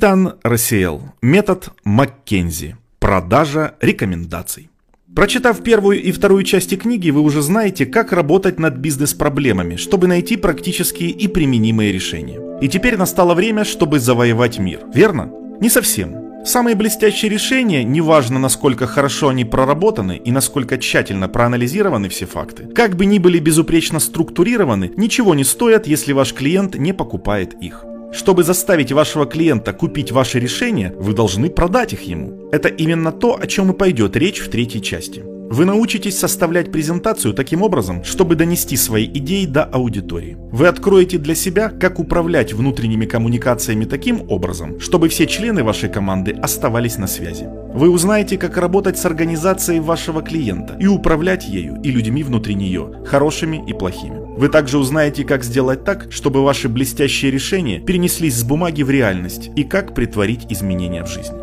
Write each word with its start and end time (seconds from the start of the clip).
Капитан 0.00 0.36
Рассеял. 0.42 1.02
Метод 1.20 1.72
Маккензи. 1.84 2.76
Продажа 3.00 3.74
рекомендаций. 3.82 4.70
Прочитав 5.14 5.62
первую 5.62 6.02
и 6.02 6.10
вторую 6.10 6.42
части 6.42 6.76
книги, 6.76 7.10
вы 7.10 7.20
уже 7.20 7.42
знаете, 7.42 7.84
как 7.84 8.14
работать 8.14 8.58
над 8.58 8.76
бизнес-проблемами, 8.76 9.76
чтобы 9.76 10.06
найти 10.06 10.38
практические 10.38 11.10
и 11.10 11.28
применимые 11.28 11.92
решения. 11.92 12.40
И 12.62 12.68
теперь 12.68 12.96
настало 12.96 13.34
время, 13.34 13.64
чтобы 13.64 14.00
завоевать 14.00 14.58
мир, 14.58 14.80
верно? 14.94 15.30
Не 15.60 15.68
совсем. 15.68 16.46
Самые 16.46 16.76
блестящие 16.76 17.30
решения, 17.30 17.84
неважно 17.84 18.38
насколько 18.38 18.86
хорошо 18.86 19.28
они 19.28 19.44
проработаны 19.44 20.16
и 20.16 20.32
насколько 20.32 20.78
тщательно 20.78 21.28
проанализированы 21.28 22.08
все 22.08 22.24
факты, 22.24 22.64
как 22.74 22.96
бы 22.96 23.04
ни 23.04 23.18
были 23.18 23.38
безупречно 23.38 24.00
структурированы, 24.00 24.92
ничего 24.96 25.34
не 25.34 25.44
стоят, 25.44 25.86
если 25.86 26.14
ваш 26.14 26.32
клиент 26.32 26.74
не 26.76 26.94
покупает 26.94 27.52
их. 27.60 27.84
Чтобы 28.12 28.42
заставить 28.42 28.90
вашего 28.92 29.24
клиента 29.24 29.72
купить 29.72 30.10
ваше 30.10 30.40
решение, 30.40 30.92
вы 30.98 31.14
должны 31.14 31.48
продать 31.48 31.92
их 31.92 32.02
ему. 32.02 32.48
Это 32.50 32.68
именно 32.68 33.12
то, 33.12 33.38
о 33.40 33.46
чем 33.46 33.70
и 33.70 33.76
пойдет 33.76 34.16
речь 34.16 34.40
в 34.40 34.50
третьей 34.50 34.82
части. 34.82 35.22
Вы 35.50 35.64
научитесь 35.64 36.16
составлять 36.16 36.70
презентацию 36.70 37.34
таким 37.34 37.62
образом, 37.62 38.04
чтобы 38.04 38.36
донести 38.36 38.76
свои 38.76 39.04
идеи 39.06 39.46
до 39.46 39.64
аудитории. 39.64 40.36
Вы 40.52 40.68
откроете 40.68 41.18
для 41.18 41.34
себя, 41.34 41.70
как 41.70 41.98
управлять 41.98 42.52
внутренними 42.52 43.04
коммуникациями 43.04 43.84
таким 43.84 44.30
образом, 44.30 44.78
чтобы 44.78 45.08
все 45.08 45.26
члены 45.26 45.64
вашей 45.64 45.88
команды 45.88 46.32
оставались 46.32 46.98
на 46.98 47.08
связи. 47.08 47.48
Вы 47.74 47.90
узнаете, 47.90 48.38
как 48.38 48.56
работать 48.58 48.96
с 48.96 49.06
организацией 49.06 49.80
вашего 49.80 50.22
клиента 50.22 50.76
и 50.78 50.86
управлять 50.86 51.48
ею 51.48 51.80
и 51.82 51.90
людьми 51.90 52.22
внутри 52.22 52.54
нее, 52.54 53.02
хорошими 53.04 53.64
и 53.66 53.72
плохими. 53.72 54.19
Вы 54.40 54.48
также 54.48 54.78
узнаете, 54.78 55.24
как 55.24 55.44
сделать 55.44 55.84
так, 55.84 56.06
чтобы 56.10 56.42
ваши 56.42 56.70
блестящие 56.70 57.30
решения 57.30 57.78
перенеслись 57.78 58.36
с 58.36 58.42
бумаги 58.42 58.82
в 58.82 58.88
реальность 58.88 59.50
и 59.54 59.64
как 59.64 59.94
притворить 59.94 60.46
изменения 60.48 61.04
в 61.04 61.08
жизнь. 61.08 61.34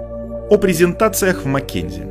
О 0.50 0.58
презентациях 0.58 1.44
в 1.44 1.46
Маккензи. 1.46 2.02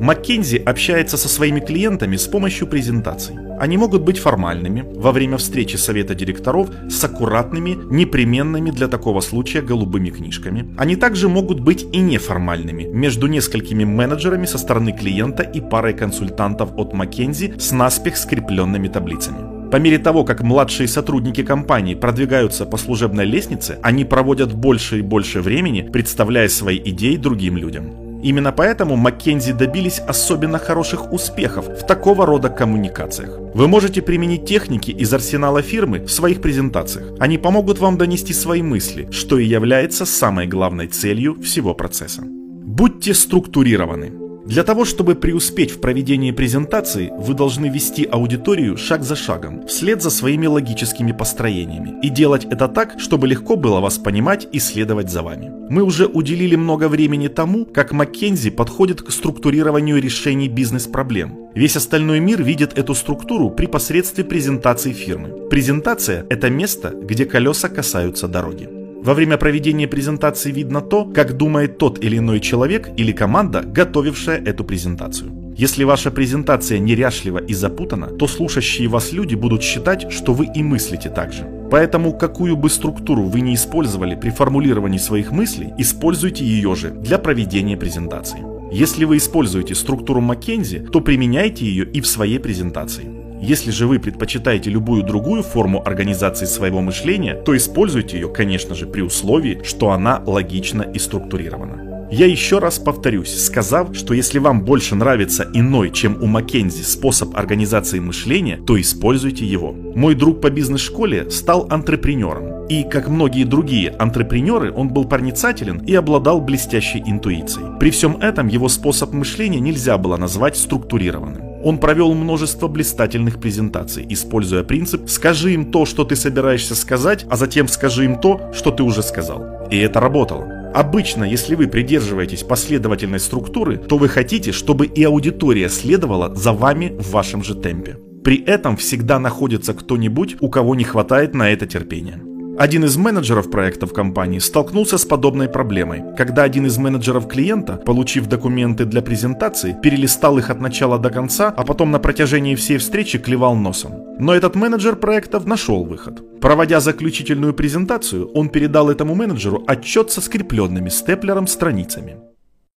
Маккензи 0.00 0.56
общается 0.56 1.18
со 1.18 1.28
своими 1.28 1.60
клиентами 1.60 2.16
с 2.16 2.26
помощью 2.26 2.66
презентаций. 2.66 3.36
Они 3.60 3.76
могут 3.76 4.04
быть 4.04 4.18
формальными, 4.18 4.86
во 4.94 5.12
время 5.12 5.36
встречи 5.36 5.76
совета 5.76 6.14
директоров 6.14 6.70
с 6.88 7.04
аккуратными, 7.04 7.76
непременными 7.90 8.70
для 8.70 8.88
такого 8.88 9.20
случая 9.20 9.60
голубыми 9.60 10.08
книжками. 10.08 10.74
Они 10.78 10.96
также 10.96 11.28
могут 11.28 11.60
быть 11.60 11.84
и 11.92 11.98
неформальными, 11.98 12.84
между 12.84 13.26
несколькими 13.26 13.84
менеджерами 13.84 14.46
со 14.46 14.56
стороны 14.56 14.92
клиента 14.92 15.42
и 15.42 15.60
парой 15.60 15.92
консультантов 15.92 16.70
от 16.78 16.94
Маккензи 16.94 17.56
с 17.58 17.70
наспех 17.72 18.16
скрепленными 18.16 18.88
таблицами. 18.88 19.51
По 19.72 19.78
мере 19.78 19.98
того, 19.98 20.22
как 20.24 20.42
младшие 20.42 20.86
сотрудники 20.86 21.42
компании 21.42 21.94
продвигаются 21.94 22.66
по 22.66 22.76
служебной 22.76 23.24
лестнице, 23.24 23.78
они 23.82 24.04
проводят 24.04 24.52
больше 24.52 24.98
и 24.98 25.02
больше 25.02 25.40
времени, 25.40 25.88
представляя 25.90 26.48
свои 26.48 26.78
идеи 26.78 27.16
другим 27.16 27.56
людям. 27.56 28.20
Именно 28.22 28.52
поэтому 28.52 28.96
Маккензи 28.96 29.52
добились 29.52 29.98
особенно 29.98 30.58
хороших 30.58 31.10
успехов 31.10 31.66
в 31.66 31.86
такого 31.86 32.26
рода 32.26 32.50
коммуникациях. 32.50 33.38
Вы 33.54 33.66
можете 33.66 34.02
применить 34.02 34.44
техники 34.44 34.90
из 34.90 35.12
арсенала 35.14 35.62
фирмы 35.62 36.00
в 36.00 36.12
своих 36.12 36.42
презентациях. 36.42 37.06
Они 37.18 37.38
помогут 37.38 37.78
вам 37.78 37.96
донести 37.96 38.34
свои 38.34 38.60
мысли, 38.60 39.08
что 39.10 39.38
и 39.38 39.46
является 39.46 40.04
самой 40.04 40.46
главной 40.46 40.88
целью 40.88 41.40
всего 41.40 41.72
процесса. 41.72 42.22
Будьте 42.22 43.14
структурированы. 43.14 44.21
Для 44.44 44.64
того, 44.64 44.84
чтобы 44.84 45.14
преуспеть 45.14 45.70
в 45.70 45.80
проведении 45.80 46.32
презентации, 46.32 47.12
вы 47.16 47.34
должны 47.34 47.66
вести 47.66 48.04
аудиторию 48.04 48.76
шаг 48.76 49.04
за 49.04 49.14
шагом, 49.14 49.66
вслед 49.68 50.02
за 50.02 50.10
своими 50.10 50.46
логическими 50.46 51.12
построениями, 51.12 51.94
и 52.02 52.08
делать 52.08 52.44
это 52.44 52.66
так, 52.66 52.98
чтобы 52.98 53.28
легко 53.28 53.54
было 53.54 53.80
вас 53.80 53.98
понимать 53.98 54.48
и 54.50 54.58
следовать 54.58 55.10
за 55.10 55.22
вами. 55.22 55.52
Мы 55.70 55.82
уже 55.82 56.06
уделили 56.06 56.56
много 56.56 56.88
времени 56.88 57.28
тому, 57.28 57.64
как 57.66 57.92
Маккензи 57.92 58.50
подходит 58.50 59.00
к 59.00 59.12
структурированию 59.12 60.02
решений 60.02 60.48
бизнес-проблем. 60.48 61.50
Весь 61.54 61.76
остальной 61.76 62.18
мир 62.18 62.42
видит 62.42 62.76
эту 62.76 62.94
структуру 62.94 63.48
при 63.48 63.66
посредстве 63.66 64.24
презентации 64.24 64.92
фирмы. 64.92 65.48
Презентация– 65.50 66.26
это 66.30 66.50
место, 66.50 66.90
где 66.90 67.26
колеса 67.26 67.68
касаются 67.68 68.26
дороги. 68.26 68.81
Во 69.02 69.14
время 69.14 69.36
проведения 69.36 69.88
презентации 69.88 70.52
видно 70.52 70.80
то, 70.80 71.04
как 71.04 71.36
думает 71.36 71.76
тот 71.76 72.02
или 72.04 72.18
иной 72.18 72.38
человек 72.38 72.90
или 72.96 73.10
команда, 73.10 73.62
готовившая 73.62 74.40
эту 74.40 74.62
презентацию. 74.62 75.54
Если 75.56 75.82
ваша 75.82 76.12
презентация 76.12 76.78
неряшлива 76.78 77.38
и 77.38 77.52
запутана, 77.52 78.06
то 78.06 78.28
слушающие 78.28 78.86
вас 78.86 79.12
люди 79.12 79.34
будут 79.34 79.64
считать, 79.64 80.12
что 80.12 80.32
вы 80.32 80.46
и 80.54 80.62
мыслите 80.62 81.10
так 81.10 81.32
же. 81.32 81.42
Поэтому 81.68 82.16
какую 82.16 82.56
бы 82.56 82.70
структуру 82.70 83.24
вы 83.24 83.40
не 83.40 83.54
использовали 83.54 84.14
при 84.14 84.30
формулировании 84.30 84.98
своих 84.98 85.32
мыслей, 85.32 85.72
используйте 85.78 86.44
ее 86.44 86.76
же 86.76 86.90
для 86.90 87.18
проведения 87.18 87.76
презентации. 87.76 88.38
Если 88.72 89.04
вы 89.04 89.16
используете 89.16 89.74
структуру 89.74 90.20
Маккензи, 90.20 90.86
то 90.92 91.00
применяйте 91.00 91.64
ее 91.64 91.84
и 91.84 92.00
в 92.00 92.06
своей 92.06 92.38
презентации. 92.38 93.21
Если 93.42 93.72
же 93.72 93.88
вы 93.88 93.98
предпочитаете 93.98 94.70
любую 94.70 95.02
другую 95.02 95.42
форму 95.42 95.82
организации 95.84 96.46
своего 96.46 96.80
мышления, 96.80 97.34
то 97.34 97.56
используйте 97.56 98.16
ее, 98.16 98.28
конечно 98.28 98.76
же, 98.76 98.86
при 98.86 99.00
условии, 99.00 99.60
что 99.64 99.90
она 99.90 100.22
логична 100.24 100.82
и 100.82 101.00
структурирована. 101.00 102.08
Я 102.12 102.26
еще 102.26 102.60
раз 102.60 102.78
повторюсь, 102.78 103.34
сказав, 103.34 103.96
что 103.96 104.14
если 104.14 104.38
вам 104.38 104.64
больше 104.64 104.94
нравится 104.94 105.50
иной, 105.54 105.90
чем 105.90 106.22
у 106.22 106.26
Маккензи, 106.26 106.82
способ 106.82 107.36
организации 107.36 107.98
мышления, 107.98 108.58
то 108.64 108.80
используйте 108.80 109.44
его. 109.44 109.72
Мой 109.72 110.14
друг 110.14 110.40
по 110.40 110.48
бизнес-школе 110.48 111.28
стал 111.28 111.66
антрепренером. 111.68 112.66
И, 112.68 112.84
как 112.84 113.08
многие 113.08 113.42
другие 113.42 113.90
антрепренеры, 113.98 114.72
он 114.72 114.90
был 114.90 115.06
проницателен 115.06 115.78
и 115.78 115.94
обладал 115.96 116.40
блестящей 116.40 117.02
интуицией. 117.04 117.76
При 117.80 117.90
всем 117.90 118.18
этом 118.18 118.46
его 118.46 118.68
способ 118.68 119.12
мышления 119.12 119.58
нельзя 119.58 119.98
было 119.98 120.16
назвать 120.16 120.56
структурированным. 120.56 121.51
Он 121.62 121.78
провел 121.78 122.12
множество 122.14 122.68
блистательных 122.68 123.40
презентаций, 123.40 124.04
используя 124.08 124.64
принцип 124.64 125.08
«скажи 125.08 125.54
им 125.54 125.70
то, 125.70 125.86
что 125.86 126.04
ты 126.04 126.16
собираешься 126.16 126.74
сказать, 126.74 127.24
а 127.30 127.36
затем 127.36 127.68
скажи 127.68 128.04
им 128.04 128.18
то, 128.18 128.50
что 128.52 128.70
ты 128.70 128.82
уже 128.82 129.02
сказал». 129.02 129.68
И 129.70 129.78
это 129.78 130.00
работало. 130.00 130.72
Обычно, 130.74 131.24
если 131.24 131.54
вы 131.54 131.68
придерживаетесь 131.68 132.42
последовательной 132.42 133.20
структуры, 133.20 133.76
то 133.76 133.98
вы 133.98 134.08
хотите, 134.08 134.52
чтобы 134.52 134.86
и 134.86 135.04
аудитория 135.04 135.68
следовала 135.68 136.34
за 136.34 136.52
вами 136.52 136.96
в 136.98 137.10
вашем 137.10 137.44
же 137.44 137.54
темпе. 137.54 137.98
При 138.24 138.42
этом 138.42 138.76
всегда 138.76 139.18
находится 139.18 139.74
кто-нибудь, 139.74 140.36
у 140.40 140.48
кого 140.48 140.74
не 140.74 140.84
хватает 140.84 141.34
на 141.34 141.50
это 141.50 141.66
терпения. 141.66 142.31
Один 142.62 142.84
из 142.84 142.96
менеджеров 142.96 143.50
проекта 143.50 143.88
в 143.88 143.92
компании 143.92 144.38
столкнулся 144.38 144.96
с 144.96 145.04
подобной 145.04 145.48
проблемой, 145.48 146.04
когда 146.16 146.44
один 146.44 146.66
из 146.66 146.78
менеджеров 146.78 147.26
клиента, 147.26 147.72
получив 147.72 148.28
документы 148.28 148.84
для 148.84 149.02
презентации, 149.02 149.76
перелистал 149.82 150.38
их 150.38 150.48
от 150.48 150.60
начала 150.60 150.96
до 150.96 151.10
конца, 151.10 151.52
а 151.56 151.64
потом 151.64 151.90
на 151.90 151.98
протяжении 151.98 152.54
всей 152.54 152.78
встречи 152.78 153.18
клевал 153.18 153.56
носом. 153.56 154.04
Но 154.20 154.32
этот 154.32 154.54
менеджер 154.54 154.94
проектов 154.94 155.44
нашел 155.44 155.84
выход. 155.84 156.22
Проводя 156.40 156.78
заключительную 156.78 157.52
презентацию, 157.52 158.28
он 158.28 158.48
передал 158.48 158.90
этому 158.90 159.16
менеджеру 159.16 159.64
отчет 159.66 160.12
со 160.12 160.20
скрепленными 160.20 160.88
степлером 160.88 161.48
страницами. 161.48 162.31